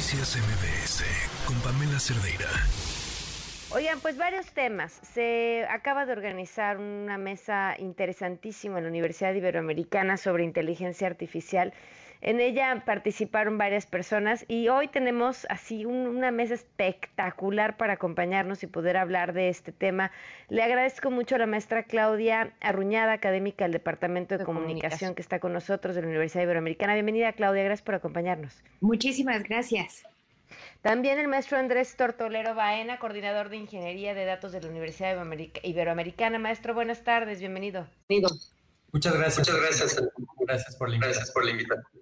Noticias 0.00 0.38
MBS 0.38 1.04
con 1.44 1.60
Pamela 1.60 2.00
Cerdeira. 2.00 2.48
Oigan, 3.70 4.00
pues 4.00 4.16
varios 4.16 4.46
temas. 4.46 4.98
Se 5.02 5.66
acaba 5.68 6.06
de 6.06 6.12
organizar 6.12 6.78
una 6.78 7.18
mesa 7.18 7.74
interesantísima 7.78 8.78
en 8.78 8.84
la 8.84 8.88
Universidad 8.88 9.34
Iberoamericana 9.34 10.16
sobre 10.16 10.44
inteligencia 10.44 11.06
artificial. 11.06 11.74
En 12.22 12.38
ella 12.40 12.82
participaron 12.84 13.56
varias 13.56 13.86
personas 13.86 14.44
y 14.46 14.68
hoy 14.68 14.88
tenemos 14.88 15.46
así 15.48 15.86
una 15.86 16.30
mesa 16.30 16.54
espectacular 16.54 17.78
para 17.78 17.94
acompañarnos 17.94 18.62
y 18.62 18.66
poder 18.66 18.98
hablar 18.98 19.32
de 19.32 19.48
este 19.48 19.72
tema. 19.72 20.12
Le 20.48 20.62
agradezco 20.62 21.10
mucho 21.10 21.36
a 21.36 21.38
la 21.38 21.46
maestra 21.46 21.84
Claudia 21.84 22.52
Arruñada, 22.60 23.12
académica 23.14 23.64
del 23.64 23.72
Departamento 23.72 24.36
de, 24.36 24.44
Comunicación, 24.44 24.80
Comunicación, 24.80 25.14
que 25.14 25.22
está 25.22 25.40
con 25.40 25.54
nosotros 25.54 25.94
de 25.94 26.02
la 26.02 26.08
Universidad 26.08 26.42
Iberoamericana. 26.42 26.92
Bienvenida, 26.92 27.32
Claudia, 27.32 27.64
gracias 27.64 27.84
por 27.84 27.94
acompañarnos. 27.94 28.62
Muchísimas 28.80 29.42
gracias. 29.42 30.02
También 30.82 31.18
el 31.18 31.28
maestro 31.28 31.56
Andrés 31.56 31.96
Tortolero 31.96 32.54
Baena, 32.54 32.98
coordinador 32.98 33.48
de 33.48 33.56
Ingeniería 33.56 34.12
de 34.12 34.26
Datos 34.26 34.52
de 34.52 34.60
la 34.60 34.68
Universidad 34.68 35.16
Iberoamericana. 35.62 36.38
Maestro, 36.38 36.74
buenas 36.74 37.02
tardes, 37.02 37.40
bienvenido. 37.40 37.86
Muchas 38.92 39.16
gracias. 39.16 39.48
Muchas 39.48 39.62
gracias. 39.62 40.02
Gracias 40.38 40.76
por 40.76 40.88
la 40.88 41.50
invitación. 41.50 41.99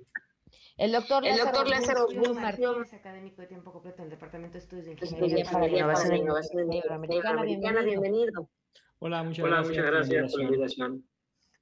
El 0.79 0.93
doctor 0.93 1.25
Lázaro, 1.25 1.41
el 1.41 1.45
doctor 1.45 1.69
Lázaro 1.69 2.35
Martínez, 2.35 2.95
académico 2.95 3.43
de 3.43 3.49
tiempo 3.49 3.73
completo 3.73 3.99
en 3.99 4.05
el 4.05 4.11
Departamento 4.11 4.53
de 4.53 4.59
Estudios 4.61 4.87
de 4.87 4.93
Ingeniería 4.93 5.45
para 5.45 5.67
la 5.67 5.77
Innovación, 5.77 6.17
Innovación 6.17 6.73
Iberoamericana. 6.73 7.83
Bienvenido. 7.83 8.49
Hola, 9.01 9.25
muchas 9.25 9.45
Hola, 9.45 9.57
gracias, 9.57 9.77
muchas 9.77 9.91
gracias 9.91 10.31
por 10.31 10.41
la 10.41 10.47
invitación. 10.47 11.09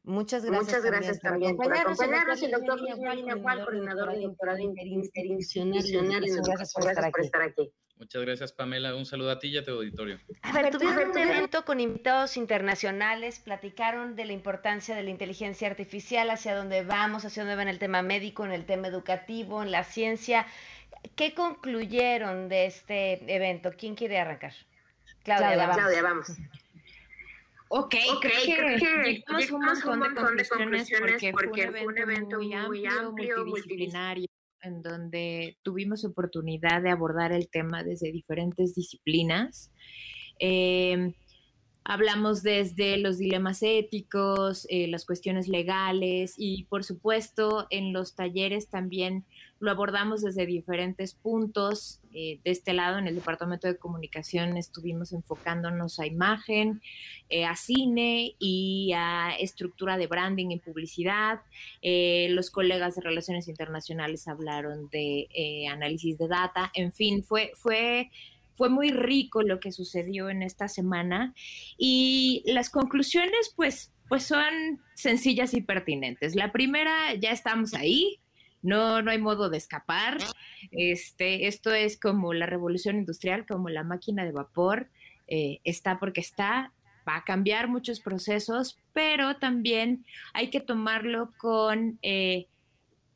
Muchas 0.02 0.44
gracias, 0.44 0.66
Muchas 0.66 0.84
gracias 0.84 1.20
también 1.20 1.56
por 1.56 1.74
acompañarnos. 1.74 2.42
El 2.42 2.50
doctor 2.50 2.78
Luis 2.78 2.94
Juan, 2.94 3.64
coordinador 3.64 4.20
doctorado 4.20 4.58
interinstitucional. 4.58 6.22
Gracias 6.22 6.74
por 6.74 7.22
estar 7.22 7.42
aquí. 7.42 7.72
Muchas 7.98 8.22
gracias, 8.22 8.52
Pamela. 8.52 8.94
Un 8.94 9.06
saludo 9.06 9.30
a 9.30 9.38
ti 9.38 9.48
y 9.48 9.56
a 9.56 9.64
tu 9.64 9.70
auditorio. 9.72 10.18
A 10.42 10.52
ver, 10.52 10.70
tuvieron 10.70 11.10
un 11.10 11.18
evento 11.18 11.64
con 11.64 11.80
invitados 11.80 12.36
internacionales, 12.36 13.38
platicaron 13.38 14.16
de 14.16 14.26
la 14.26 14.32
importancia 14.32 14.94
de 14.94 15.02
la 15.02 15.10
inteligencia 15.10 15.68
artificial, 15.68 16.28
hacia 16.30 16.54
dónde 16.54 16.84
vamos, 16.84 17.24
hacia 17.24 17.42
dónde 17.42 17.56
va 17.56 17.62
en 17.62 17.68
el 17.68 17.78
tema 17.78 18.02
médico, 18.02 18.44
en 18.44 18.52
el 18.52 18.66
tema 18.66 18.88
educativo, 18.88 19.62
en 19.62 19.70
la 19.70 19.82
ciencia. 19.82 20.46
¿Qué 21.14 21.34
concluyeron 21.34 22.48
de 22.48 22.66
este 22.66 23.34
evento? 23.34 23.72
¿Quién 23.76 23.94
quiere 23.94 24.18
arrancar? 24.18 24.52
Claudia, 25.24 25.54
Claudia 25.54 25.66
vamos. 25.66 25.76
Claudia, 25.76 26.02
vamos. 26.02 26.26
Ok, 27.68 27.94
creo 28.20 28.78
que 28.78 29.24
llegamos 29.26 29.50
un 29.50 29.64
montón, 29.64 29.92
un 29.92 29.98
montón 29.98 30.36
de 30.36 30.48
conclusiones 30.48 31.32
porque, 31.32 31.72
fue 31.72 31.86
un 31.86 31.98
evento 31.98 32.38
muy 32.38 32.54
amplio, 32.86 33.44
multidisciplinario, 33.44 34.28
en 34.66 34.82
donde 34.82 35.56
tuvimos 35.62 36.04
oportunidad 36.04 36.82
de 36.82 36.90
abordar 36.90 37.32
el 37.32 37.48
tema 37.48 37.82
desde 37.82 38.12
diferentes 38.12 38.74
disciplinas. 38.74 39.70
Eh, 40.38 41.14
Hablamos 41.88 42.42
desde 42.42 42.96
los 42.96 43.16
dilemas 43.16 43.62
éticos, 43.62 44.66
eh, 44.70 44.88
las 44.88 45.06
cuestiones 45.06 45.46
legales 45.46 46.34
y 46.36 46.64
por 46.64 46.82
supuesto 46.82 47.68
en 47.70 47.92
los 47.92 48.16
talleres 48.16 48.68
también 48.68 49.24
lo 49.58 49.70
abordamos 49.70 50.22
desde 50.22 50.46
diferentes 50.46 51.14
puntos. 51.14 52.00
Eh, 52.12 52.40
de 52.44 52.50
este 52.50 52.72
lado, 52.72 52.98
en 52.98 53.06
el 53.06 53.14
Departamento 53.14 53.66
de 53.66 53.76
Comunicación, 53.76 54.56
estuvimos 54.56 55.12
enfocándonos 55.12 55.98
a 55.98 56.06
imagen, 56.06 56.82
eh, 57.28 57.44
a 57.44 57.56
cine 57.56 58.34
y 58.38 58.92
a 58.94 59.34
estructura 59.38 59.96
de 59.96 60.06
branding 60.06 60.50
y 60.50 60.58
publicidad. 60.58 61.40
los 61.82 62.50
colegas 62.50 62.96
de 62.96 63.02
Relaciones 63.02 63.48
Internacionales 63.48 64.28
hablaron 64.28 64.88
de 64.90 65.66
análisis 65.70 66.18
de 66.18 66.28
data. 66.28 66.70
En 66.74 66.92
fin, 66.92 67.22
fue... 67.22 67.52
fue 67.54 68.10
fue 68.56 68.70
muy 68.70 68.90
rico 68.90 69.42
lo 69.42 69.60
que 69.60 69.70
sucedió 69.70 70.30
en 70.30 70.42
esta 70.42 70.66
semana 70.66 71.34
y 71.76 72.42
las 72.46 72.70
conclusiones 72.70 73.52
pues, 73.54 73.92
pues 74.08 74.24
son 74.24 74.80
sencillas 74.94 75.52
y 75.54 75.60
pertinentes. 75.60 76.34
La 76.34 76.52
primera, 76.52 77.14
ya 77.14 77.32
estamos 77.32 77.74
ahí, 77.74 78.18
no, 78.66 79.00
no 79.02 79.10
hay 79.10 79.18
modo 79.18 79.48
de 79.48 79.58
escapar. 79.58 80.18
Este, 80.70 81.46
esto 81.46 81.72
es 81.72 81.98
como 81.98 82.34
la 82.34 82.46
revolución 82.46 82.96
industrial, 82.96 83.46
como 83.46 83.68
la 83.68 83.84
máquina 83.84 84.24
de 84.24 84.32
vapor, 84.32 84.88
eh, 85.28 85.60
está 85.64 85.98
porque 85.98 86.20
está, 86.20 86.72
va 87.08 87.16
a 87.16 87.24
cambiar 87.24 87.68
muchos 87.68 88.00
procesos, 88.00 88.78
pero 88.92 89.36
también 89.36 90.04
hay 90.34 90.50
que 90.50 90.60
tomarlo 90.60 91.32
con, 91.38 91.98
eh, 92.02 92.46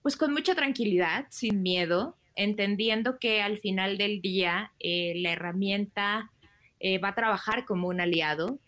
pues 0.02 0.16
con 0.16 0.32
mucha 0.32 0.54
tranquilidad, 0.54 1.26
sin 1.30 1.62
miedo, 1.62 2.16
entendiendo 2.36 3.18
que 3.18 3.42
al 3.42 3.58
final 3.58 3.98
del 3.98 4.22
día 4.22 4.72
eh, 4.78 5.14
la 5.16 5.32
herramienta 5.32 6.30
eh, 6.78 6.98
va 6.98 7.08
a 7.08 7.14
trabajar 7.14 7.64
como 7.64 7.88
un 7.88 8.00
aliado, 8.00 8.58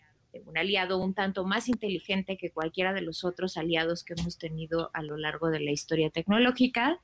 un 0.45 0.57
aliado 0.57 0.97
un 0.97 1.13
tanto 1.13 1.45
más 1.45 1.67
inteligente 1.69 2.37
que 2.37 2.51
cualquiera 2.51 2.93
de 2.93 3.01
los 3.01 3.23
otros 3.23 3.57
aliados 3.57 4.03
que 4.03 4.13
hemos 4.17 4.37
tenido 4.37 4.89
a 4.93 5.01
lo 5.01 5.17
largo 5.17 5.49
de 5.49 5.59
la 5.59 5.71
historia 5.71 6.09
tecnológica, 6.09 6.99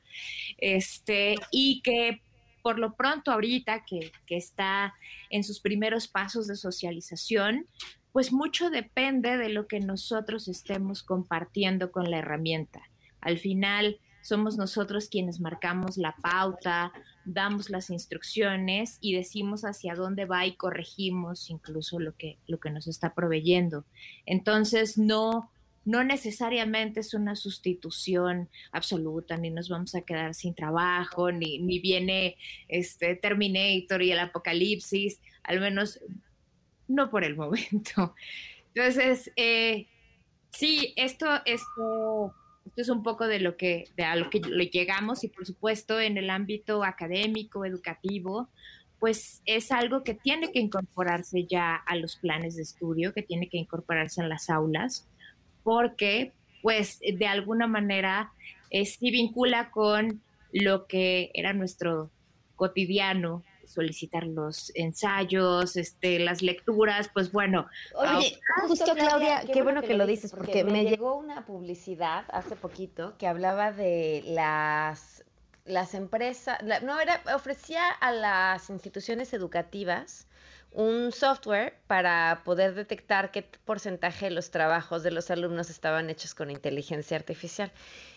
este, 0.58 1.36
y 1.52 1.82
que 1.82 2.22
por 2.62 2.80
lo 2.80 2.96
pronto 2.96 3.32
ahorita 3.32 3.86
que, 3.86 4.12
que 4.26 4.38
está 4.38 4.94
en 5.30 5.44
sus 5.44 5.60
primeros 5.60 6.08
pasos 6.08 6.48
de 6.48 6.56
socialización, 6.56 7.68
pues 8.12 8.34
mucho 8.34 8.70
depende 8.70 9.38
de 9.38 9.50
lo 9.50 9.68
que 9.68 9.80
nosotros 9.80 10.48
estemos 10.48 11.04
compartiendo 11.04 11.92
con 11.92 12.10
la 12.10 12.18
herramienta. 12.20 12.82
Al 13.22 13.38
final, 13.38 14.00
somos 14.22 14.58
nosotros 14.58 15.10
quienes 15.10 15.40
marcamos 15.40 15.98
la 15.98 16.16
pauta, 16.22 16.92
damos 17.26 17.70
las 17.70 17.90
instrucciones 17.90 18.98
y 19.02 19.16
decimos 19.16 19.64
hacia 19.64 19.96
dónde 19.96 20.26
va 20.26 20.46
y 20.46 20.56
corregimos 20.56 21.50
incluso 21.50 22.00
lo 22.00 22.16
que, 22.16 22.38
lo 22.48 22.60
que 22.60 22.70
nos 22.70 22.88
está 22.88 23.14
proveyendo. 23.14 23.86
Entonces, 24.26 24.98
no, 24.98 25.52
no 25.86 26.04
necesariamente 26.04 27.00
es 27.00 27.14
una 27.14 27.36
sustitución 27.36 28.50
absoluta, 28.72 29.38
ni 29.38 29.50
nos 29.50 29.70
vamos 29.70 29.96
a 29.96 30.02
quedar 30.02 30.34
sin 30.34 30.56
trabajo, 30.56 31.32
ni, 31.32 31.60
ni 31.60 31.80
viene 31.80 32.38
este 32.68 33.16
Terminator 33.16 34.02
y 34.02 34.12
el 34.12 34.20
apocalipsis, 34.20 35.20
al 35.44 35.60
menos 35.60 36.00
no 36.88 37.10
por 37.10 37.24
el 37.24 37.36
momento. 37.38 38.16
Entonces, 38.74 39.32
eh, 39.36 39.88
sí, 40.52 40.94
esto, 40.96 41.28
esto 41.46 42.34
esto 42.70 42.82
es 42.82 42.90
un 42.90 43.02
poco 43.02 43.28
de 43.28 43.40
lo 43.40 43.58
que, 43.58 43.86
de 43.98 44.04
a 44.04 44.16
lo 44.16 44.30
que 44.30 44.40
llegamos 44.40 45.24
y 45.24 45.28
por 45.28 45.46
supuesto 45.46 46.00
en 46.00 46.18
el 46.18 46.30
ámbito 46.30 46.84
académico, 46.84 47.66
educativo, 47.66 48.48
pues 49.00 49.42
es 49.46 49.72
algo 49.72 50.04
que 50.04 50.14
tiene 50.14 50.52
que 50.52 50.60
incorporarse 50.60 51.46
ya 51.46 51.76
a 51.76 51.96
los 51.96 52.18
planes 52.18 52.56
de 52.56 52.62
estudio, 52.62 53.14
que 53.14 53.24
tiene 53.24 53.50
que 53.50 53.58
incorporarse 53.58 54.22
en 54.22 54.30
las 54.30 54.50
aulas, 54.50 55.08
porque 55.64 56.32
pues 56.62 57.00
de 57.00 57.26
alguna 57.26 57.66
manera 57.66 58.32
eh, 58.70 58.86
sí 58.86 59.10
vincula 59.10 59.72
con 59.72 60.22
lo 60.52 60.86
que 60.86 61.32
era 61.34 61.54
nuestro 61.54 62.12
cotidiano 62.56 63.44
solicitar 63.70 64.26
los 64.26 64.72
ensayos, 64.76 65.76
este, 65.76 66.20
las 66.20 66.42
lecturas, 66.42 67.10
pues 67.14 67.32
bueno. 67.32 67.68
Oye, 67.96 68.40
justo 68.68 68.94
Claudia, 68.96 69.44
qué, 69.52 69.62
bueno 69.62 69.82
que, 69.82 69.94
lo 69.94 70.06
dices, 70.06 70.32
porque, 70.32 70.64
me 70.64 70.84
llegó 70.86 71.16
una 71.16 71.46
publicidad 71.46 72.26
hace 72.30 72.56
poquito 72.56 73.18
que 73.18 73.28
hablaba 73.28 73.72
de 73.72 74.24
las 74.26 75.24
las 75.66 75.94
empresas, 75.94 76.58
no 76.82 77.00
era, 77.00 77.22
ofrecía 77.36 77.92
a 77.92 78.12
las 78.12 78.72
instituciones 78.72 79.34
educativas 79.34 80.28
un 80.72 81.12
software 81.12 81.80
para 81.88 82.42
poder 82.46 82.76
detectar 82.76 83.32
qué 83.32 83.44
porcentaje 83.66 84.26
de 84.26 84.32
los 84.32 84.52
trabajos 84.52 85.04
de 85.04 85.12
los 85.12 85.32
alumnos 85.32 85.70
estaban 85.70 86.10
hechos 86.10 86.36
con 86.36 86.52
inteligencia 86.52 87.18
artificial. 87.18 87.72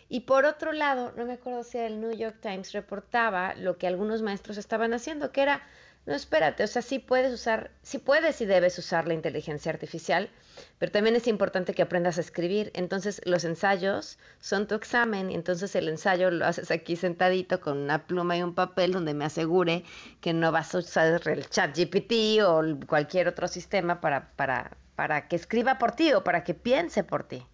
Y 0.08 0.20
por 0.20 0.44
otro 0.44 0.72
lado, 0.72 1.12
no 1.16 1.24
me 1.24 1.34
acuerdo 1.34 1.64
si 1.64 1.78
el 1.78 2.00
New 2.00 2.12
York 2.12 2.36
Times 2.40 2.72
reportaba 2.72 3.54
lo 3.54 3.78
que 3.78 3.86
algunos 3.86 4.20
maestros 4.20 4.58
estaban 4.58 4.92
haciendo, 4.92 5.32
que 5.32 5.42
era, 5.42 5.62
no, 6.04 6.14
espérate, 6.14 6.64
o 6.64 6.66
sea, 6.66 6.82
sí 6.82 6.98
puedes 6.98 7.32
usar, 7.32 7.70
sí 7.82 7.98
puedes 7.98 8.40
y 8.40 8.46
debes 8.46 8.76
usar 8.78 9.06
la 9.06 9.14
inteligencia 9.14 9.70
artificial, 9.70 10.30
pero 10.78 10.90
también 10.90 11.14
es 11.14 11.28
importante 11.28 11.74
que 11.74 11.82
aprendas 11.82 12.18
a 12.18 12.22
escribir. 12.22 12.72
Entonces, 12.74 13.20
los 13.24 13.44
ensayos 13.44 14.18
son 14.40 14.66
tu 14.66 14.74
examen, 14.74 15.30
y 15.30 15.34
entonces 15.34 15.76
el 15.76 15.88
ensayo 15.88 16.30
lo 16.32 16.44
haces 16.44 16.72
aquí 16.72 16.96
sentadito 16.96 17.60
con 17.60 17.78
una 17.78 18.06
pluma 18.06 18.36
y 18.36 18.42
un 18.42 18.54
papel 18.54 18.92
donde 18.92 19.14
me 19.14 19.24
asegure 19.24 19.84
que 20.20 20.32
no 20.32 20.50
vas 20.50 20.74
a 20.74 20.78
usar 20.78 21.28
el 21.28 21.48
chat 21.48 21.76
GPT 21.76 22.42
o 22.44 22.62
cualquier 22.86 23.28
otro 23.28 23.46
sistema 23.46 24.00
para, 24.00 24.32
para, 24.32 24.76
para 24.96 25.28
que 25.28 25.36
escriba 25.36 25.78
por 25.78 25.92
ti 25.92 26.12
o 26.12 26.24
para 26.24 26.42
que 26.42 26.54
piense 26.54 27.04
por 27.04 27.28
ti 27.28 27.46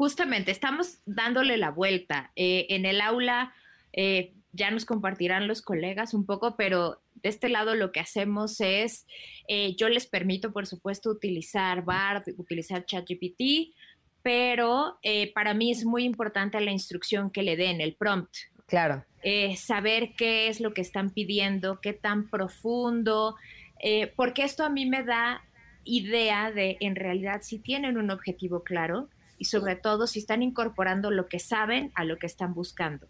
justamente 0.00 0.50
estamos 0.50 1.00
dándole 1.04 1.58
la 1.58 1.70
vuelta. 1.70 2.32
Eh, 2.34 2.68
en 2.70 2.86
el 2.86 3.02
aula 3.02 3.52
eh, 3.92 4.32
ya 4.52 4.70
nos 4.70 4.86
compartirán 4.86 5.46
los 5.46 5.60
colegas 5.60 6.14
un 6.14 6.24
poco, 6.24 6.56
pero 6.56 7.02
de 7.22 7.28
este 7.28 7.48
lado 7.48 7.74
lo 7.74 7.92
que 7.92 8.00
hacemos 8.00 8.60
es, 8.60 9.06
eh, 9.48 9.74
yo 9.76 9.88
les 9.88 10.06
permito, 10.06 10.52
por 10.52 10.66
supuesto, 10.66 11.10
utilizar 11.10 11.84
BARD, 11.84 12.34
utilizar 12.38 12.84
ChatGPT, 12.84 13.74
pero 14.22 14.98
para 15.34 15.54
mí 15.54 15.70
es 15.70 15.84
muy 15.84 16.04
importante 16.04 16.60
la 16.60 16.70
instrucción 16.72 17.30
que 17.30 17.42
le 17.42 17.56
den, 17.56 17.80
el 17.80 17.94
prompt. 17.94 18.34
Claro. 18.66 19.04
eh, 19.22 19.56
saber 19.56 20.14
qué 20.16 20.48
es 20.48 20.60
lo 20.60 20.72
que 20.72 20.80
están 20.80 21.10
pidiendo, 21.10 21.80
qué 21.80 21.92
tan 21.92 22.28
profundo, 22.30 23.36
eh, 23.80 24.12
porque 24.16 24.44
esto 24.44 24.64
a 24.64 24.70
mí 24.70 24.86
me 24.86 25.02
da 25.02 25.42
idea 25.84 26.50
de 26.52 26.76
en 26.80 26.96
realidad 26.96 27.40
si 27.42 27.58
tienen 27.58 27.98
un 27.98 28.10
objetivo 28.10 28.62
claro 28.62 29.08
y 29.38 29.46
sobre 29.46 29.76
todo 29.76 30.06
si 30.06 30.20
están 30.20 30.42
incorporando 30.42 31.10
lo 31.10 31.26
que 31.28 31.38
saben 31.38 31.90
a 31.94 32.04
lo 32.04 32.18
que 32.18 32.26
están 32.26 32.54
buscando. 32.54 33.08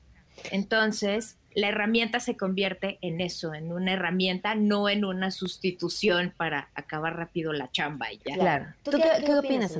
Entonces, 0.50 1.36
la 1.54 1.68
herramienta 1.68 2.20
se 2.20 2.36
convierte 2.36 2.98
en 3.02 3.20
eso, 3.20 3.54
en 3.54 3.72
una 3.72 3.92
herramienta, 3.92 4.54
no 4.54 4.88
en 4.88 5.04
una 5.04 5.30
sustitución 5.30 6.32
para 6.36 6.70
acabar 6.74 7.16
rápido 7.16 7.52
la 7.52 7.70
chamba 7.70 8.12
y 8.12 8.20
ya. 8.24 8.34
Claro. 8.34 8.66
¿Tú, 8.82 8.92
qué, 8.92 9.34
opinas, 9.34 9.78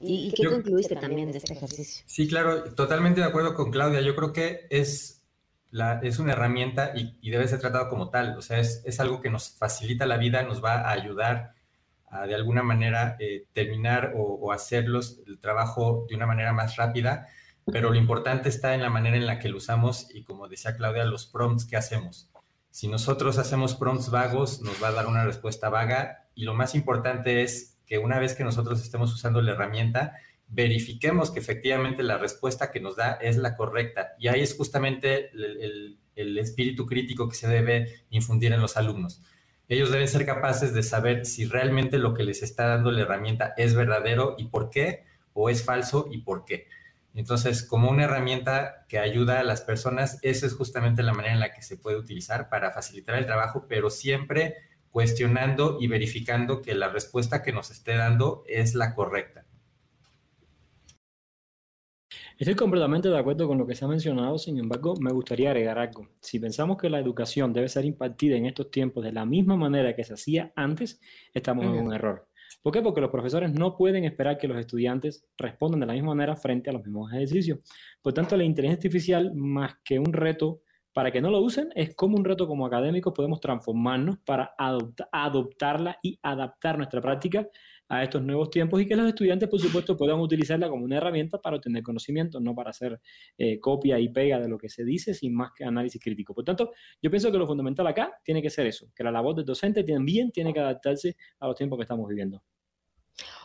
¿Y, 0.00 0.32
qué 0.32 0.46
concluiste 0.46 0.96
también 0.96 1.32
de 1.32 1.38
este 1.38 1.52
ejercicio? 1.52 2.04
Sí, 2.06 2.28
claro, 2.28 2.72
totalmente 2.74 3.20
de 3.20 3.26
acuerdo 3.26 3.54
con 3.54 3.70
Claudia. 3.70 4.00
Yo 4.00 4.14
creo 4.14 4.32
que 4.32 4.66
es, 4.70 5.22
la, 5.70 6.00
es 6.02 6.18
una 6.18 6.32
herramienta 6.32 6.92
y, 6.94 7.30
debe 7.30 7.48
ser 7.48 7.60
tratado 7.60 7.88
como 7.88 8.10
tal. 8.10 8.36
O 8.38 8.42
sea, 8.42 8.58
es, 8.58 8.82
es, 8.84 9.00
algo 9.00 9.20
que 9.20 9.30
nos 9.30 9.50
facilita 9.50 10.06
la 10.06 10.16
vida, 10.16 10.42
nos 10.42 10.64
va 10.64 10.80
a 10.80 10.92
ayudar 10.92 11.54
a 12.06 12.26
de 12.26 12.34
alguna 12.34 12.62
manera 12.62 13.16
eh, 13.20 13.46
terminar 13.52 14.14
o, 14.16 14.22
o 14.22 14.52
hacerlos 14.52 15.20
el 15.26 15.38
trabajo 15.38 16.06
de 16.08 16.16
una 16.16 16.26
manera 16.26 16.52
más 16.52 16.76
rápida 16.76 17.28
pero 17.66 17.90
lo 17.90 17.96
importante 17.96 18.48
está 18.48 18.74
en 18.74 18.82
la 18.82 18.90
manera 18.90 19.16
en 19.16 19.26
la 19.26 19.38
que 19.38 19.48
lo 19.48 19.58
usamos 19.58 20.08
y 20.14 20.22
como 20.22 20.48
decía 20.48 20.76
Claudia, 20.76 21.04
los 21.04 21.26
prompts 21.26 21.64
que 21.64 21.76
hacemos. 21.76 22.30
Si 22.70 22.88
nosotros 22.88 23.38
hacemos 23.38 23.74
prompts 23.74 24.10
vagos, 24.10 24.60
nos 24.62 24.82
va 24.82 24.88
a 24.88 24.92
dar 24.92 25.06
una 25.06 25.24
respuesta 25.24 25.68
vaga 25.68 26.28
y 26.34 26.44
lo 26.44 26.54
más 26.54 26.74
importante 26.74 27.42
es 27.42 27.78
que 27.86 27.98
una 27.98 28.18
vez 28.18 28.34
que 28.34 28.44
nosotros 28.44 28.80
estemos 28.80 29.12
usando 29.12 29.42
la 29.42 29.52
herramienta, 29.52 30.14
verifiquemos 30.50 31.30
que 31.30 31.40
efectivamente 31.40 32.02
la 32.02 32.18
respuesta 32.18 32.70
que 32.70 32.80
nos 32.80 32.96
da 32.96 33.12
es 33.14 33.36
la 33.36 33.56
correcta. 33.56 34.14
Y 34.18 34.28
ahí 34.28 34.40
es 34.40 34.56
justamente 34.56 35.30
el, 35.32 35.96
espíritu 36.38 36.86
crítico 36.86 37.28
que 37.28 37.34
se 37.34 37.48
debe 37.48 38.02
infundir 38.10 38.52
en 38.52 38.60
los 38.60 38.76
alumnos. 38.76 39.22
Ellos 39.68 39.90
deben 39.90 40.08
ser 40.08 40.26
capaces 40.26 40.74
de 40.74 40.82
saber 40.82 41.24
si 41.24 41.46
realmente 41.46 41.98
lo 41.98 42.12
que 42.12 42.24
les 42.24 42.42
está 42.42 42.66
dando 42.66 42.90
la 42.90 43.02
herramienta 43.02 43.54
es 43.56 43.74
verdadero 43.74 44.34
y 44.36 44.44
por 44.44 44.68
qué, 44.68 45.04
o 45.32 45.48
es 45.48 45.64
falso 45.64 46.08
y 46.10 46.18
por 46.18 46.44
qué. 46.44 46.66
Entonces, 47.14 47.64
como 47.64 47.90
una 47.90 48.04
herramienta 48.04 48.86
que 48.88 48.98
ayuda 48.98 49.40
a 49.40 49.44
las 49.44 49.62
personas, 49.62 50.18
esa 50.22 50.46
es 50.46 50.54
justamente 50.54 51.02
la 51.02 51.12
manera 51.12 51.34
en 51.34 51.40
la 51.40 51.52
que 51.52 51.62
se 51.62 51.76
puede 51.76 51.96
utilizar 51.96 52.48
para 52.48 52.70
facilitar 52.70 53.16
el 53.16 53.26
trabajo, 53.26 53.66
pero 53.68 53.90
siempre 53.90 54.56
cuestionando 54.90 55.78
y 55.80 55.86
verificando 55.86 56.62
que 56.62 56.74
la 56.74 56.88
respuesta 56.88 57.42
que 57.42 57.52
nos 57.52 57.70
esté 57.70 57.96
dando 57.96 58.42
es 58.46 58.74
la 58.74 58.94
correcta. 58.94 59.44
Estoy 62.38 62.54
completamente 62.54 63.10
de 63.10 63.18
acuerdo 63.18 63.46
con 63.46 63.58
lo 63.58 63.66
que 63.66 63.74
se 63.74 63.84
ha 63.84 63.88
mencionado, 63.88 64.38
sin 64.38 64.58
embargo, 64.58 64.94
me 64.98 65.12
gustaría 65.12 65.50
agregar 65.50 65.78
algo. 65.78 66.08
Si 66.20 66.38
pensamos 66.38 66.78
que 66.78 66.88
la 66.88 66.98
educación 66.98 67.52
debe 67.52 67.68
ser 67.68 67.84
impartida 67.84 68.36
en 68.36 68.46
estos 68.46 68.70
tiempos 68.70 69.04
de 69.04 69.12
la 69.12 69.26
misma 69.26 69.56
manera 69.56 69.94
que 69.94 70.04
se 70.04 70.14
hacía 70.14 70.50
antes, 70.56 71.00
estamos 71.34 71.66
en 71.66 71.72
un 71.72 71.92
error. 71.92 72.29
¿Por 72.62 72.72
qué? 72.72 72.82
Porque 72.82 73.00
los 73.00 73.10
profesores 73.10 73.52
no 73.52 73.76
pueden 73.76 74.04
esperar 74.04 74.36
que 74.36 74.48
los 74.48 74.58
estudiantes 74.58 75.24
respondan 75.38 75.80
de 75.80 75.86
la 75.86 75.94
misma 75.94 76.14
manera 76.14 76.36
frente 76.36 76.68
a 76.70 76.72
los 76.72 76.82
mismos 76.82 77.12
ejercicios. 77.12 77.58
Por 78.02 78.12
tanto, 78.12 78.36
la 78.36 78.44
inteligencia 78.44 78.88
artificial, 78.88 79.32
más 79.34 79.76
que 79.82 79.98
un 79.98 80.12
reto 80.12 80.60
para 80.92 81.10
que 81.10 81.20
no 81.20 81.30
lo 81.30 81.40
usen, 81.40 81.70
es 81.74 81.94
como 81.94 82.16
un 82.16 82.24
reto 82.24 82.48
como 82.48 82.66
académicos 82.66 83.14
podemos 83.14 83.40
transformarnos 83.40 84.18
para 84.26 84.54
adoptarla 84.58 85.98
y 86.02 86.18
adaptar 86.22 86.76
nuestra 86.76 87.00
práctica 87.00 87.48
a 87.90 88.04
estos 88.04 88.22
nuevos 88.22 88.50
tiempos 88.50 88.80
y 88.80 88.86
que 88.86 88.94
los 88.94 89.08
estudiantes, 89.08 89.48
por 89.48 89.58
supuesto, 89.60 89.96
puedan 89.96 90.20
utilizarla 90.20 90.68
como 90.68 90.84
una 90.84 90.96
herramienta 90.96 91.40
para 91.40 91.56
obtener 91.56 91.82
conocimiento, 91.82 92.38
no 92.38 92.54
para 92.54 92.70
hacer 92.70 93.00
eh, 93.36 93.58
copia 93.58 93.98
y 93.98 94.08
pega 94.08 94.38
de 94.38 94.48
lo 94.48 94.56
que 94.56 94.68
se 94.68 94.84
dice, 94.84 95.12
sin 95.12 95.34
más 95.34 95.50
que 95.56 95.64
análisis 95.64 96.00
crítico. 96.00 96.32
Por 96.32 96.44
tanto, 96.44 96.70
yo 97.02 97.10
pienso 97.10 97.32
que 97.32 97.38
lo 97.38 97.48
fundamental 97.48 97.86
acá 97.88 98.12
tiene 98.22 98.40
que 98.40 98.48
ser 98.48 98.66
eso, 98.66 98.86
que 98.94 99.02
la 99.02 99.10
labor 99.10 99.34
del 99.34 99.44
docente 99.44 99.82
también 99.82 100.30
tiene 100.30 100.54
que 100.54 100.60
adaptarse 100.60 101.16
a 101.40 101.48
los 101.48 101.56
tiempos 101.56 101.78
que 101.78 101.82
estamos 101.82 102.08
viviendo. 102.08 102.40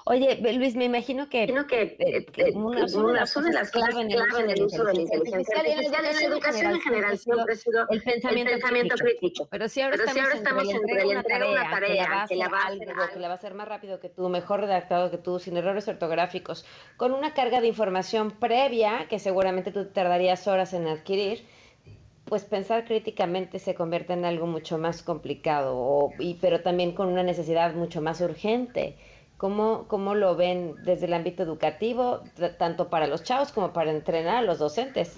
Oye, 0.07 0.39
Luis, 0.53 0.75
me 0.75 0.85
imagino 0.85 1.27
que, 1.29 1.47
que, 1.67 1.81
eh, 1.97 2.25
eh, 2.37 2.51
una, 2.53 2.87
son 3.25 3.45
de 3.45 3.53
las 3.53 3.71
claves 3.71 3.95
en 3.95 4.11
el 4.11 4.61
uso 4.61 4.83
de 4.83 4.93
la 4.93 5.01
inteligencia 5.01 5.57
artificial. 5.57 6.05
En 6.05 6.15
la 6.15 6.21
educación 6.21 6.71
en 6.73 6.81
general 6.81 7.17
siempre 7.17 7.53
ha 7.53 7.57
sido 7.57 7.89
el 7.89 8.03
pensamiento, 8.03 8.95
crítico. 8.97 9.47
Pero 9.49 9.67
si 9.67 9.81
ahora, 9.81 9.95
estamos, 9.95 10.69
entre 10.69 11.01
el 11.01 11.11
entregar 11.11 11.49
una 11.49 11.69
tarea 11.71 12.25
que 12.29 12.35
la 12.35 12.49
va 12.49 12.59
a 12.59 12.67
hacer 12.67 12.87
que 13.13 13.19
la 13.19 13.27
va 13.27 13.33
a 13.33 13.37
hacer 13.37 13.55
más 13.55 13.67
rápido 13.67 13.99
que 13.99 14.09
tú, 14.09 14.29
mejor 14.29 14.59
redactado 14.59 15.09
que 15.09 15.17
tú, 15.17 15.39
sin 15.39 15.57
errores 15.57 15.87
ortográficos, 15.87 16.67
con 16.97 17.11
una 17.11 17.33
carga 17.33 17.59
de 17.59 17.67
información 17.67 18.29
previa 18.29 19.07
que 19.09 19.17
seguramente 19.17 19.71
tú 19.71 19.85
tardarías 19.85 20.47
horas 20.47 20.73
en 20.73 20.87
adquirir, 20.87 21.43
pues 22.25 22.43
pensar 22.43 22.85
críticamente 22.85 23.57
se 23.57 23.73
convierte 23.73 24.13
en 24.13 24.23
algo 24.23 24.45
mucho 24.45 24.77
más 24.77 25.01
complicado, 25.01 26.11
y, 26.19 26.35
pero 26.35 26.61
también 26.61 26.91
con 26.91 27.07
una 27.07 27.23
necesidad 27.23 27.73
mucho 27.73 28.03
más 28.03 28.21
urgente. 28.21 28.97
¿Cómo, 29.37 29.87
¿Cómo 29.87 30.15
lo 30.15 30.35
ven 30.35 30.75
desde 30.83 31.07
el 31.07 31.13
ámbito 31.13 31.43
educativo, 31.43 32.23
tanto 32.57 32.89
para 32.89 33.07
los 33.07 33.23
chavos 33.23 33.51
como 33.51 33.73
para 33.73 33.91
entrenar 33.91 34.37
a 34.37 34.41
los 34.41 34.59
docentes? 34.59 35.17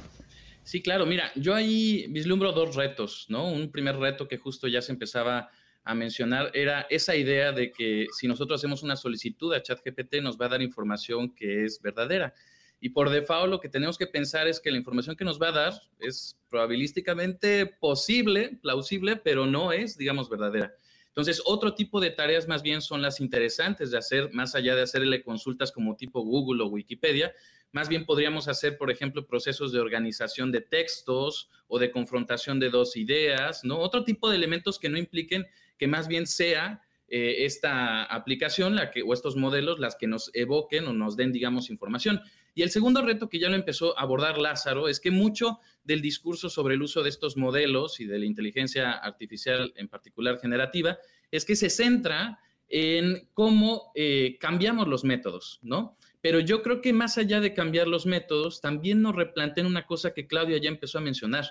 Sí, 0.64 0.82
claro, 0.82 1.06
mira, 1.06 1.32
yo 1.36 1.56
ahí 1.56 2.08
vislumbro 2.10 2.52
dos 2.52 2.76
retos, 2.76 3.26
¿no? 3.30 3.48
Un 3.50 3.72
primer 3.72 3.98
reto 3.98 4.28
que 4.28 4.38
justo 4.38 4.68
ya 4.68 4.82
se 4.82 4.92
empezaba 4.92 5.50
a 5.84 5.96
mencionar 5.96 6.52
era 6.54 6.86
esa 6.90 7.16
idea 7.16 7.54
de 7.54 7.72
que 7.72 8.08
si 8.12 8.28
nosotros 8.28 8.60
hacemos 8.60 8.84
una 8.84 8.98
solicitud 8.98 9.54
a 9.54 9.62
ChatGPT 9.62 10.16
nos 10.22 10.38
va 10.38 10.48
a 10.48 10.50
dar 10.50 10.62
información 10.62 11.34
que 11.34 11.64
es 11.64 11.82
verdadera. 11.82 12.34
Y 12.82 12.90
por 12.90 13.10
default 13.10 13.50
lo 13.50 13.60
que 13.60 13.70
tenemos 13.70 13.98
que 13.98 14.08
pensar 14.08 14.48
es 14.48 14.60
que 14.60 14.72
la 14.72 14.78
información 14.78 15.16
que 15.16 15.24
nos 15.24 15.42
va 15.42 15.50
a 15.50 15.54
dar 15.54 15.74
es 16.00 16.38
probabilísticamente 16.50 17.66
posible, 17.66 18.60
plausible, 18.62 19.16
pero 19.16 19.46
no 19.46 19.72
es, 19.72 19.98
digamos, 19.98 20.30
verdadera. 20.30 20.74
Entonces, 21.18 21.42
otro 21.46 21.74
tipo 21.74 22.00
de 22.00 22.12
tareas 22.12 22.48
más 22.48 22.62
bien 22.62 22.80
son 22.80 23.02
las 23.02 23.20
interesantes 23.20 23.90
de 23.90 23.98
hacer, 23.98 24.32
más 24.34 24.54
allá 24.54 24.76
de 24.76 24.84
hacerle 24.84 25.24
consultas 25.24 25.72
como 25.72 25.96
tipo 25.96 26.22
Google 26.22 26.62
o 26.62 26.68
Wikipedia, 26.68 27.34
más 27.72 27.90
bien 27.90 28.06
podríamos 28.06 28.48
hacer, 28.48 28.78
por 28.78 28.92
ejemplo, 28.92 29.26
procesos 29.26 29.72
de 29.72 29.80
organización 29.80 30.52
de 30.52 30.62
textos 30.62 31.50
o 31.68 31.80
de 31.80 31.90
confrontación 31.90 32.60
de 32.60 32.70
dos 32.70 32.96
ideas, 32.96 33.64
¿no? 33.64 33.80
Otro 33.80 34.04
tipo 34.04 34.30
de 34.30 34.36
elementos 34.36 34.78
que 34.78 34.90
no 34.90 35.00
impliquen 35.00 35.48
que 35.80 35.88
más 35.88 36.08
bien 36.08 36.28
sea 36.28 36.84
eh, 37.08 37.46
esta 37.46 38.04
aplicación 38.04 38.76
la 38.76 38.92
que, 38.92 39.02
o 39.02 39.12
estos 39.12 39.36
modelos 39.36 39.80
las 39.80 39.96
que 39.96 40.06
nos 40.06 40.30
evoquen 40.36 40.86
o 40.86 40.94
nos 40.94 41.18
den, 41.18 41.32
digamos, 41.32 41.72
información. 41.72 42.22
Y 42.58 42.64
el 42.64 42.72
segundo 42.72 43.04
reto 43.04 43.30
que 43.30 43.38
ya 43.38 43.50
lo 43.50 43.56
empezó 43.56 43.96
a 44.00 44.02
abordar 44.02 44.40
Lázaro 44.40 44.88
es 44.88 45.00
que 45.00 45.12
mucho 45.12 45.60
del 45.84 46.02
discurso 46.02 46.50
sobre 46.50 46.74
el 46.74 46.82
uso 46.82 47.04
de 47.04 47.10
estos 47.10 47.38
modelos 47.38 48.00
y 48.00 48.06
de 48.06 48.18
la 48.18 48.26
inteligencia 48.26 48.94
artificial 48.94 49.74
en 49.76 49.88
particular 49.88 50.40
generativa 50.40 50.98
es 51.30 51.46
que 51.46 51.56
se 51.56 51.70
centra 51.70 52.40
en 52.68 53.30
cómo 53.36 53.92
eh, 53.94 54.40
cambiamos 54.40 54.88
los 54.88 55.04
métodos, 55.04 55.60
¿no? 55.62 56.00
Pero 56.20 56.40
yo 56.40 56.64
creo 56.64 56.82
que 56.82 56.94
más 56.94 57.20
allá 57.20 57.42
de 57.42 57.54
cambiar 57.54 57.88
los 57.88 58.08
métodos, 58.08 58.60
también 58.60 59.04
nos 59.04 59.16
replantean 59.16 59.68
una 59.68 59.86
cosa 59.86 60.16
que 60.16 60.26
Claudia 60.26 60.58
ya 60.58 60.70
empezó 60.70 60.98
a 60.98 61.02
mencionar. 61.02 61.46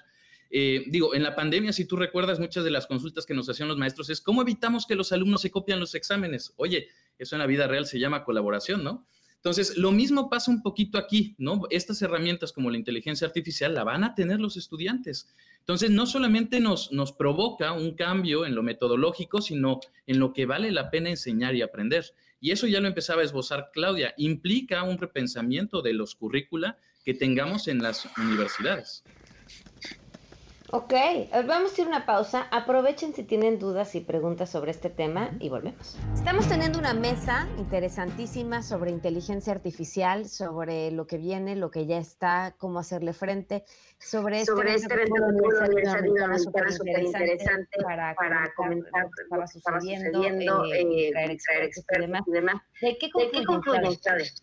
Eh, 0.50 0.86
digo, 0.88 1.14
en 1.14 1.22
la 1.22 1.36
pandemia, 1.36 1.72
si 1.72 1.84
tú 1.84 1.94
recuerdas 1.94 2.40
muchas 2.40 2.64
de 2.64 2.72
las 2.72 2.88
consultas 2.88 3.26
que 3.26 3.34
nos 3.34 3.48
hacían 3.48 3.68
los 3.68 3.78
maestros, 3.78 4.10
es 4.10 4.20
cómo 4.20 4.42
evitamos 4.42 4.86
que 4.86 4.96
los 4.96 5.12
alumnos 5.12 5.42
se 5.42 5.52
copian 5.52 5.78
los 5.78 5.94
exámenes. 5.94 6.52
Oye, 6.56 6.88
eso 7.16 7.36
en 7.36 7.38
la 7.38 7.46
vida 7.46 7.68
real 7.68 7.86
se 7.86 8.00
llama 8.00 8.25
colaboración, 8.25 8.82
¿no? 8.82 9.06
Entonces, 9.36 9.76
lo 9.76 9.92
mismo 9.92 10.28
pasa 10.28 10.50
un 10.50 10.62
poquito 10.62 10.98
aquí, 10.98 11.34
¿no? 11.38 11.62
Estas 11.70 12.02
herramientas 12.02 12.52
como 12.52 12.70
la 12.70 12.78
inteligencia 12.78 13.26
artificial 13.26 13.74
la 13.74 13.84
van 13.84 14.02
a 14.02 14.14
tener 14.14 14.40
los 14.40 14.56
estudiantes. 14.56 15.28
Entonces, 15.60 15.90
no 15.90 16.06
solamente 16.06 16.60
nos, 16.60 16.90
nos 16.92 17.12
provoca 17.12 17.72
un 17.72 17.94
cambio 17.94 18.44
en 18.44 18.54
lo 18.54 18.62
metodológico, 18.62 19.40
sino 19.40 19.80
en 20.06 20.18
lo 20.18 20.32
que 20.32 20.46
vale 20.46 20.72
la 20.72 20.90
pena 20.90 21.10
enseñar 21.10 21.54
y 21.54 21.62
aprender. 21.62 22.06
Y 22.40 22.50
eso 22.50 22.66
ya 22.66 22.80
lo 22.80 22.88
empezaba 22.88 23.22
a 23.22 23.24
esbozar 23.24 23.70
Claudia. 23.72 24.14
Implica 24.16 24.82
un 24.82 24.98
repensamiento 24.98 25.80
de 25.80 25.92
los 25.92 26.14
currícula 26.14 26.78
que 27.04 27.14
tengamos 27.14 27.68
en 27.68 27.78
las 27.78 28.08
universidades. 28.18 29.04
Ok, 30.73 30.92
eh, 30.92 31.28
vamos 31.46 31.78
a 31.78 31.80
ir 31.80 31.87
a 31.87 31.90
una 31.90 32.06
pausa. 32.06 32.49
Aprovechen 32.50 33.14
si 33.14 33.23
tienen 33.23 33.61
dudas 33.61 33.94
y 33.94 34.00
preguntas 34.00 34.50
sobre 34.50 34.73
este 34.73 34.90
tema 34.90 35.30
y 35.38 35.49
volvemos. 35.49 35.96
Estamos 36.12 36.49
teniendo 36.49 36.78
una 36.80 36.92
mesa 36.92 37.46
interesantísima 37.56 38.62
sobre 38.62 38.90
inteligencia 38.90 39.52
artificial, 39.52 40.28
sobre 40.28 40.90
lo 40.90 41.06
que 41.06 41.18
viene, 41.18 41.54
lo 41.54 41.70
que 41.70 41.87
ya 41.87 41.99
está, 41.99 42.56
cómo 42.58 42.80
hacerle 42.80 43.12
frente, 43.12 43.64
sobre 43.99 44.40
este, 44.40 44.52
sobre 44.52 44.75
este 44.75 44.92
evento 44.92 45.14
de 45.14 46.38
súper 46.38 47.00
interesante 47.00 47.82
para, 47.82 48.14
para 48.16 48.52
comentar 48.56 49.04
lo 49.04 49.11
que 49.46 49.58
estaba 49.58 49.80
sucediendo, 49.80 50.64
eh, 50.75 51.11
traer 51.12 51.30
expertos 51.30 51.85
y 52.26 52.32
demás. 52.32 52.56
¿De 52.82 52.99
qué 52.99 53.08
concluyen 53.11 53.87
ustedes? 53.87 54.42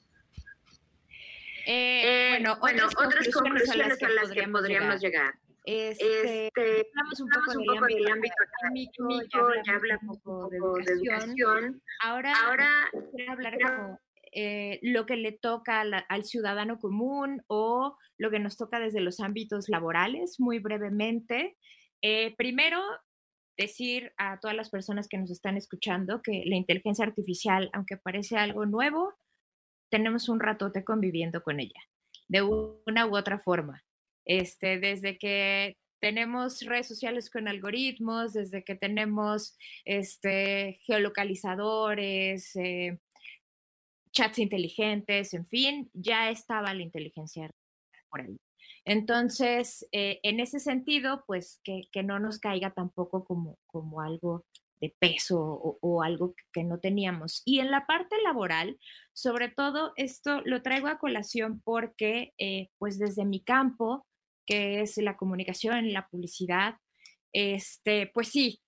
Eh, 1.65 2.27
bueno, 2.31 2.57
bueno, 2.59 2.87
otras 2.87 3.27
conclusiones 3.29 4.01
a 4.01 4.07
las 4.07 4.31
que 4.31 4.47
podríamos 4.47 5.01
llegar. 5.01 5.33
Este, 5.65 6.47
este, 6.47 6.87
hablamos 6.93 7.19
un 7.21 7.29
poco, 7.29 7.59
un 7.59 7.65
poco 7.65 7.85
del, 7.85 8.11
ámbito 8.11 8.35
académico, 8.43 9.09
ya 9.65 9.75
habla 9.75 9.99
un 10.01 10.19
poco, 10.19 10.49
de, 10.49 10.57
educación. 10.57 11.81
Ahora, 12.03 12.33
Ahora 12.47 12.89
quiero 13.15 13.31
hablar 13.31 13.57
como 13.61 13.99
eh, 14.33 14.79
lo 14.81 15.05
que 15.05 15.15
le 15.15 15.31
toca 15.31 15.81
al 15.81 16.23
ciudadano 16.25 16.79
común 16.79 17.43
o 17.47 17.97
lo 18.17 18.29
que 18.29 18.39
nos 18.39 18.57
toca 18.57 18.79
desde 18.79 18.99
los 18.99 19.21
ámbitos 19.21 19.69
laborales, 19.69 20.39
muy 20.39 20.59
brevemente. 20.59 21.57
Eh, 22.01 22.35
primero, 22.35 22.81
decir 23.57 24.11
a 24.17 24.39
todas 24.39 24.57
las 24.57 24.69
personas 24.69 25.07
que 25.07 25.17
nos 25.17 25.31
están 25.31 25.55
escuchando 25.55 26.21
que 26.21 26.43
la 26.45 26.55
inteligencia 26.55 27.05
artificial, 27.05 27.69
aunque 27.73 27.95
parece 27.95 28.35
algo 28.35 28.65
nuevo, 28.65 29.13
tenemos 29.89 30.27
un 30.27 30.39
ratote 30.39 30.83
conviviendo 30.83 31.41
con 31.43 31.59
ella, 31.59 31.79
de 32.27 32.41
una 32.41 33.05
u 33.05 33.15
otra 33.15 33.39
forma. 33.39 33.83
Este, 34.25 34.79
desde 34.79 35.17
que 35.17 35.77
tenemos 35.99 36.61
redes 36.61 36.87
sociales 36.87 37.29
con 37.29 37.47
algoritmos, 37.47 38.33
desde 38.33 38.63
que 38.63 38.75
tenemos 38.75 39.55
este, 39.85 40.79
geolocalizadores, 40.85 42.55
eh, 42.57 42.99
chats 44.11 44.39
inteligentes, 44.39 45.33
en 45.33 45.45
fin, 45.45 45.89
ya 45.93 46.29
estaba 46.29 46.73
la 46.73 46.83
inteligencia 46.83 47.49
por 48.09 48.21
ahí. 48.21 48.37
Entonces, 48.85 49.87
eh, 49.91 50.19
en 50.23 50.39
ese 50.39 50.59
sentido, 50.59 51.23
pues 51.25 51.61
que, 51.63 51.87
no 52.03 52.19
nos 52.19 52.39
caiga 52.39 52.71
tampoco 52.71 53.23
como, 53.23 53.57
como 53.67 54.01
algo 54.01 54.45
de 54.81 54.93
peso 54.99 55.39
o, 55.39 56.03
algo 56.03 56.35
que 56.51 56.65
no 56.65 56.79
teníamos. 56.79 57.41
Y 57.45 57.59
en 57.59 57.71
la 57.71 57.85
parte 57.85 58.17
laboral, 58.23 58.77
sobre 59.13 59.47
todo 59.47 59.93
esto 59.95 60.41
lo 60.43 60.61
traigo 60.61 60.89
a 60.89 60.99
colación 60.99 61.61
porque, 61.63 62.33
eh, 62.37 62.67
pues 62.77 62.99
desde 62.99 63.23
mi 63.23 63.41
campo, 63.41 64.05
que 64.45 64.81
es 64.81 64.97
la 64.97 65.17
comunicación, 65.17 65.93
la 65.93 66.07
publicidad, 66.07 66.75
este, 67.33 68.07
pues 68.13 68.29
sí, 68.29 68.61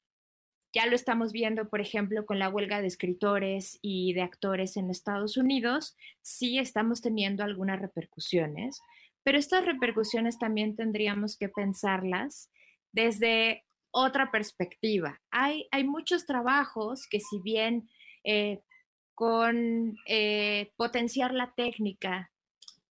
ya 0.73 0.85
lo 0.87 0.95
estamos 0.95 1.31
viendo, 1.31 1.69
por 1.69 1.79
ejemplo, 1.79 2.25
con 2.25 2.37
la 2.37 2.49
huelga 2.49 2.81
de 2.81 2.87
escritores 2.87 3.79
y 3.81 4.13
de 4.13 4.23
actores 4.23 4.75
en 4.75 4.89
Estados 4.89 5.37
Unidos, 5.37 5.95
sí 6.21 6.59
estamos 6.59 6.99
teniendo 6.99 7.43
algunas 7.45 7.79
repercusiones. 7.79 8.81
Pero 9.23 9.37
estas 9.37 9.65
repercusiones 9.65 10.37
también 10.37 10.75
tendríamos 10.75 11.37
que 11.37 11.47
pensarlas 11.47 12.51
desde 12.91 13.63
otra 13.91 14.31
perspectiva. 14.31 15.21
Hay, 15.31 15.67
hay 15.71 15.85
muchos 15.85 16.25
trabajos 16.25 17.07
que 17.09 17.21
si 17.21 17.39
bien 17.39 17.89
eh, 18.25 18.59
con 19.13 19.95
eh, 20.07 20.73
potenciar 20.75 21.33
la 21.33 21.53
técnica 21.55 22.31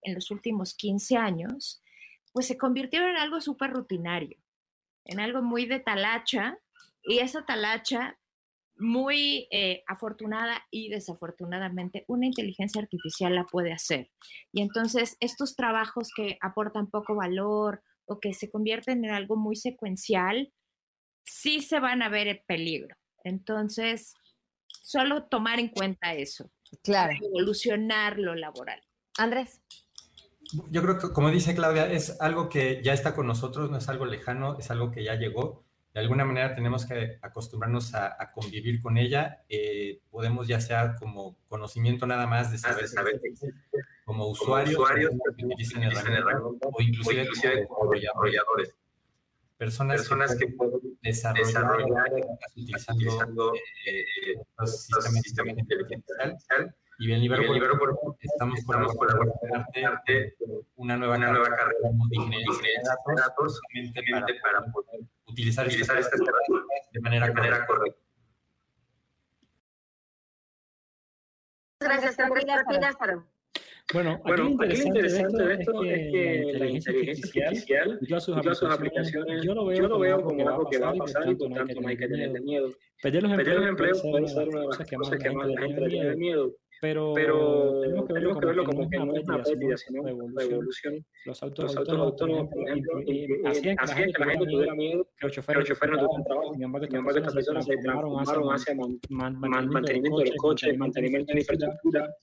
en 0.01 0.15
los 0.15 0.31
últimos 0.31 0.75
15 0.75 1.19
años, 1.19 1.83
pues 2.35 2.49
se 2.49 2.59
convirtieron 2.59 3.11
en 3.11 3.17
algo 3.17 3.41
súper 3.41 3.71
rutinario, 3.71 4.37
en 5.05 5.21
algo 5.21 5.41
muy 5.41 5.67
de 5.67 5.79
talacha, 5.79 6.59
y 7.05 7.21
esa 7.21 7.47
talacha 7.47 8.19
muy 8.77 9.47
eh, 9.53 9.85
afortunada 9.87 10.67
y 10.69 10.89
desafortunadamente 10.89 12.05
una 12.09 12.27
inteligencia 12.27 12.83
artificial 12.83 13.37
la 13.37 13.45
puede 13.45 13.73
hacer. 13.73 14.11
Y 14.53 14.63
entonces 14.63 15.17
estos 15.21 15.55
trabajos 15.55 16.11
que 16.15 16.39
aportan 16.41 16.91
poco 16.91 17.15
valor 17.15 17.83
o 18.05 18.19
que 18.19 18.35
se 18.35 18.51
convierten 18.51 19.05
en 19.05 19.13
algo 19.13 19.37
muy 19.37 19.55
secuencial, 19.55 20.53
sí 21.25 21.61
se 21.61 21.79
van 21.79 22.03
a 22.03 22.09
ver 22.09 22.27
en 22.27 22.43
peligro. 22.49 22.97
Entonces, 23.23 24.13
solo 24.83 25.27
tomar 25.27 25.61
en 25.61 25.69
cuenta 25.69 26.15
eso. 26.15 26.51
Claro. 26.83 27.13
evolucionar 27.23 28.19
lo 28.19 28.35
laboral. 28.35 28.83
Andrés. 29.19 29.63
Yo 30.71 30.83
creo 30.83 30.99
que, 30.99 31.13
como 31.13 31.31
dice 31.31 31.55
Claudia, 31.55 31.91
es 31.91 32.21
algo 32.21 32.49
que 32.49 32.83
ya 32.83 32.93
está 32.93 33.15
con 33.15 33.27
nosotros, 33.27 33.71
no 33.71 33.79
es 33.79 33.89
algo 33.89 34.07
lejano, 34.07 34.59
es 34.59 34.71
algo 34.71 34.91
que 34.91 35.05
ya 35.05 35.15
llegó 35.15 35.65
de 35.95 36.01
alguna 36.01 36.25
manera 36.25 36.53
tenemos 36.53 36.85
que 36.87 37.19
acostumbrarnos 37.23 37.95
a, 37.95 38.33
convivir 38.33 38.83
con 38.83 38.99
ella. 38.99 39.45
Eh, 39.49 40.01
podemos 40.11 40.49
ya 40.49 40.61
sea 40.61 40.97
como 40.97 41.37
conocimiento 41.49 42.05
nada 42.05 42.27
más 42.27 42.51
de 42.51 42.59
saber, 42.59 42.89
saber 42.89 43.21
como 44.05 44.27
usuarios, 44.27 44.77
que 45.37 45.47
utilizan 45.47 45.85
herramientas 45.85 46.35
o 46.43 46.83
inclusive, 46.83 47.29
como 47.69 47.93
desarrolladores. 47.93 48.75
Personas, 49.57 50.01
Personas 50.01 50.35
que, 50.35 50.49
pueden 50.49 50.99
desarrollar, 51.01 52.11
utilizando, 52.57 53.55
eh, 53.55 54.35
los 54.59 54.87
sistemas 55.23 55.55
de 55.55 55.61
inteligencia 55.61 56.15
artificial. 56.19 56.75
Y 56.99 57.07
bien, 57.07 57.21
Libero, 57.21 57.53
Libero 57.53 57.79
por, 57.79 58.17
estamos, 58.21 58.59
estamos 58.59 58.95
colaborando 58.95 59.35
con 59.41 59.85
arte, 59.85 60.37
una 60.77 60.97
nueva, 60.97 61.17
una 61.17 61.33
nueva 61.33 61.49
carrera 61.49 61.89
de 62.09 62.17
ingeniería 62.17 62.47
de 63.07 63.15
datos, 63.17 63.61
solamente 63.61 64.01
para, 64.11 64.27
para 64.43 64.73
poder 64.73 65.01
utilizar, 65.27 65.67
utilizar 65.67 65.99
estas 65.99 66.21
herramientas 66.21 66.91
de 66.93 67.01
manera, 67.01 67.33
manera 67.33 67.67
correcta. 67.67 68.01
Gracias, 71.81 72.17
Lázaro. 72.81 73.27
Bueno, 73.93 74.19
aquí 74.25 74.41
lo 74.41 74.49
interesante, 74.49 75.45
de 75.45 75.55
esto 75.55 75.85
es 75.85 75.99
que, 76.11 76.53
la 76.59 76.67
inteligencia 76.67 77.49
artificial, 77.49 77.99
yo 78.01 78.17
a 78.17 78.21
sus, 78.21 78.37
aplicaciones, 78.71 79.45
yo 79.45 79.55
lo 79.55 79.67
veo, 79.67 79.83
yo 79.83 79.89
lo 79.89 79.99
veo 79.99 80.23
como, 80.23 80.49
algo 80.49 80.71
que 80.71 80.79
va 80.79 80.91
a 80.91 80.95
pasar 80.95 81.29
y 81.29 81.35
por 81.35 81.53
tanto 81.53 81.81
no 81.81 81.89
hay 81.89 81.97
que 81.97 82.09
tenerle 82.09 82.41
miedo. 82.41 82.71
Perder 83.03 83.23
los 83.23 83.69
empleos 83.69 84.01
puede 84.01 84.29
ser 84.29 84.49
una 84.49 84.61
de 84.61 84.67
las 84.69 84.79
cosas 84.79 85.19
que 85.21 85.31
más 85.31 85.49
la 85.49 85.61
gente 85.61 85.81
le 85.83 85.89
tiene 85.91 86.17
miedo. 86.17 86.55
Pero, 86.85 87.13
pero 87.15 87.81
tenemos 87.81 88.07
que 88.07 88.13
verlo, 88.13 88.39
que 88.39 88.47
verlo 88.47 88.65
como, 88.67 88.91
que 88.91 88.99
no 88.99 89.17
es 89.17 89.25
una 89.25 89.43
pérdida, 89.43 89.75
sino 89.79 90.03
una 90.03 90.11
evolución. 90.43 91.03
Los 91.25 91.43
autos, 91.43 91.75
autónomos, 91.79 92.51
por 92.51 92.69
ejemplo, 92.69 93.01
hacían 93.47 94.13
que 94.13 94.19
la 94.19 94.27
gente 94.27 94.47
tuviera 94.47 94.75
miedo, 94.75 95.09
que 95.17 95.27
los 95.27 95.33
choferes 95.33 95.71
no 95.71 95.77
tuvieran 95.79 96.25
trabajo. 96.25 96.53
Sin 96.53 96.63
embargo, 96.63 96.87
estas 97.17 97.33
personas 97.33 97.65
se 97.65 97.79
transformaron 97.79 98.53
hacia 98.53 98.75
mantenimiento 98.75 100.19
de 100.19 100.27
los 100.27 100.37
coches, 100.37 100.77
mantenimiento 100.77 101.29
de 101.29 101.35
la 101.35 101.41
infraestructura, 101.41 102.15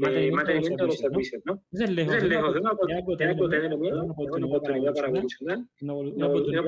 mantenimiento 0.00 0.84
de 0.84 0.86
los 0.86 0.98
servicios. 0.98 1.42
Entonces, 1.44 2.22
lejos 2.22 2.54
de 2.54 2.60
una 2.60 2.70
oportunidad 2.70 3.34
miedo, 3.76 4.04
una 4.04 4.12
oportunidad 4.12 4.94
para 4.94 5.08
evolucionar, 5.08 5.58
una 5.80 6.26
oportunidad 6.28 6.62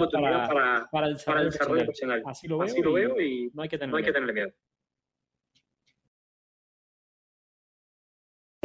para 0.91 1.07
el 1.07 1.15
desarrollo 1.15 1.85
profesional. 1.85 2.23
Así 2.27 2.49
lo 2.49 2.59
veo 2.93 3.21
y 3.21 3.53
no 3.55 3.63
hay 3.63 3.69
que 3.69 3.79
tenerle 3.79 4.33
miedo. 4.33 4.51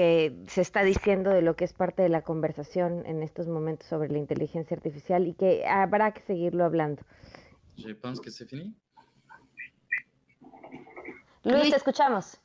Que 0.01 0.34
se 0.48 0.62
está 0.62 0.84
diciendo 0.84 1.29
de 1.29 1.43
lo 1.43 1.55
que 1.55 1.63
es 1.63 1.74
parte 1.74 2.01
de 2.01 2.10
la 2.10 2.24
conversación 2.24 3.05
en 3.05 3.22
estos 3.22 3.48
momentos 3.48 3.88
sobre 3.88 4.10
la 4.10 4.17
inteligencia 4.17 4.75
artificial 4.75 5.27
y 5.27 5.36
que 5.36 5.63
habrá 5.67 6.12
que 6.12 6.22
seguirlo 6.22 6.65
hablando. 6.65 7.03
Je 7.77 7.93
pense 7.93 8.20
que 8.20 8.31
c'est 8.31 8.50
fini. 8.50 8.74
Luis, 11.43 11.70
te 11.70 11.75
escuchamos. 11.75 12.39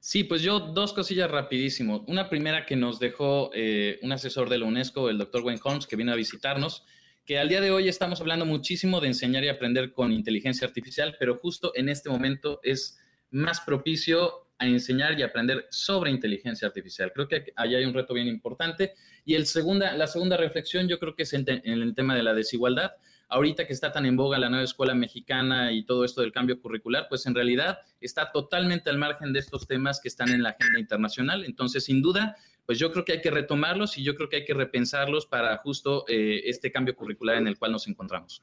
Sí, 0.00 0.24
pues 0.24 0.42
yo 0.42 0.58
dos 0.58 0.92
cosillas 0.92 1.30
rapidísimo. 1.30 2.04
Una 2.08 2.28
primera 2.28 2.66
que 2.66 2.74
nos 2.74 2.98
dejó 2.98 3.52
eh, 3.54 4.00
un 4.02 4.10
asesor 4.10 4.48
de 4.48 4.58
la 4.58 4.66
UNESCO, 4.66 5.08
el 5.08 5.18
doctor 5.18 5.42
Wayne 5.44 5.60
Holmes, 5.62 5.86
que 5.86 5.94
vino 5.94 6.10
a 6.10 6.16
visitarnos, 6.16 6.84
que 7.24 7.38
al 7.38 7.48
día 7.48 7.60
de 7.60 7.70
hoy 7.70 7.88
estamos 7.88 8.20
hablando 8.20 8.44
muchísimo 8.44 9.00
de 9.00 9.06
enseñar 9.06 9.44
y 9.44 9.48
aprender 9.48 9.92
con 9.92 10.10
inteligencia 10.10 10.66
artificial, 10.66 11.14
pero 11.20 11.36
justo 11.36 11.70
en 11.76 11.88
este 11.88 12.10
momento 12.10 12.58
es 12.64 12.98
más 13.30 13.60
propicio 13.60 14.41
a 14.62 14.66
enseñar 14.66 15.18
y 15.18 15.22
aprender 15.22 15.66
sobre 15.70 16.10
inteligencia 16.10 16.68
artificial. 16.68 17.12
Creo 17.12 17.28
que 17.28 17.52
ahí 17.56 17.74
hay 17.74 17.84
un 17.84 17.92
reto 17.92 18.14
bien 18.14 18.28
importante. 18.28 18.94
Y 19.24 19.34
el 19.34 19.46
segunda, 19.46 19.96
la 19.96 20.06
segunda 20.06 20.36
reflexión 20.36 20.88
yo 20.88 20.98
creo 20.98 21.14
que 21.14 21.24
es 21.24 21.32
en, 21.32 21.44
el 21.48 21.94
tema 21.94 22.14
de 22.14 22.22
la 22.22 22.32
desigualdad. 22.32 22.92
Ahorita 23.28 23.66
que 23.66 23.72
está 23.72 23.92
tan 23.92 24.06
en 24.06 24.16
boga 24.16 24.38
la 24.38 24.48
nueva 24.48 24.64
escuela 24.64 24.94
mexicana 24.94 25.72
y 25.72 25.84
todo 25.84 26.04
esto 26.04 26.20
del 26.20 26.32
cambio 26.32 26.60
curricular, 26.60 27.06
pues 27.08 27.26
en 27.26 27.34
realidad 27.34 27.78
está 28.00 28.30
totalmente 28.30 28.90
al 28.90 28.98
margen 28.98 29.32
de 29.32 29.40
estos 29.40 29.66
temas 29.66 30.00
que 30.00 30.08
están 30.08 30.28
en 30.28 30.42
la 30.42 30.50
agenda 30.50 30.78
internacional. 30.78 31.44
Entonces, 31.44 31.84
sin 31.84 32.02
duda, 32.02 32.36
pues 32.66 32.78
yo 32.78 32.92
creo 32.92 33.04
que 33.04 33.12
hay 33.12 33.20
que 33.20 33.30
retomarlos 33.30 33.98
y 33.98 34.04
yo 34.04 34.14
creo 34.14 34.28
que 34.28 34.36
hay 34.36 34.44
que 34.44 34.54
repensarlos 34.54 35.26
para 35.26 35.56
justo 35.58 36.04
eh, 36.08 36.42
este 36.44 36.70
cambio 36.70 36.94
curricular 36.94 37.36
en 37.36 37.48
el 37.48 37.58
cual 37.58 37.72
nos 37.72 37.88
encontramos. 37.88 38.42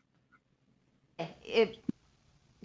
Eh, 1.17 1.35
eh, 1.43 1.81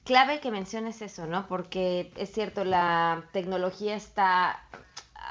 clave 0.05 0.41
que 0.41 0.51
menciones 0.51 1.03
eso, 1.03 1.27
¿no? 1.27 1.47
Porque 1.47 2.13
es 2.17 2.31
cierto, 2.33 2.65
la 2.65 3.25
tecnología 3.33 3.97
está 3.97 4.61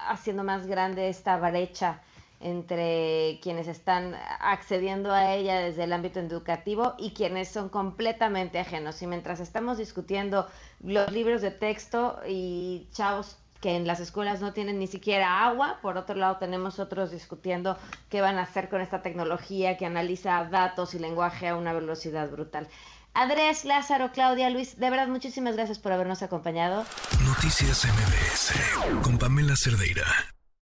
haciendo 0.07 0.43
más 0.43 0.67
grande 0.67 1.09
esta 1.09 1.37
brecha 1.37 2.01
entre 2.39 3.39
quienes 3.41 3.69
están 3.69 4.15
accediendo 4.41 5.13
a 5.13 5.33
ella 5.33 5.59
desde 5.59 5.85
el 5.85 5.93
ámbito 5.93 6.19
educativo 6.19 6.93
y 6.97 7.11
quienes 7.11 7.47
son 7.47 7.69
completamente 7.69 8.59
ajenos. 8.59 9.01
Y 9.01 9.07
mientras 9.07 9.39
estamos 9.39 9.77
discutiendo 9.77 10.47
los 10.83 11.09
libros 11.11 11.41
de 11.41 11.51
texto 11.51 12.19
y 12.27 12.87
chavos 12.91 13.37
que 13.61 13.77
en 13.77 13.87
las 13.87 14.01
escuelas 14.01 14.41
no 14.41 14.51
tienen 14.51 14.77
ni 14.77 14.87
siquiera 14.87 15.45
agua, 15.45 15.79
por 15.81 15.95
otro 15.95 16.15
lado 16.15 16.35
tenemos 16.35 16.79
otros 16.79 17.11
discutiendo 17.11 17.77
qué 18.09 18.19
van 18.19 18.37
a 18.37 18.41
hacer 18.41 18.67
con 18.67 18.81
esta 18.81 19.01
tecnología 19.01 19.77
que 19.77 19.85
analiza 19.85 20.43
datos 20.51 20.93
y 20.95 20.99
lenguaje 20.99 21.47
a 21.47 21.55
una 21.55 21.71
velocidad 21.71 22.29
brutal. 22.29 22.67
Andrés, 23.13 23.63
Lázaro, 23.63 24.12
Claudia, 24.12 24.50
Luis, 24.50 24.79
de 24.79 24.89
verdad 24.89 25.08
muchísimas 25.08 25.55
gracias 25.55 25.77
por 25.77 25.91
habernos 25.91 26.24
acompañado. 26.24 26.86
Noticias 27.25 27.86
MBS 27.86 29.01
con 29.03 29.20
Pamela 29.20 29.55
Cerdeira. 29.55 30.05